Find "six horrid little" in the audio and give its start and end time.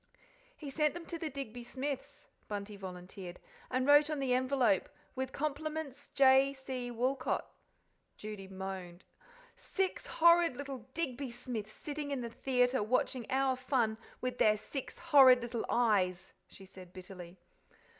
9.55-10.87, 14.57-15.67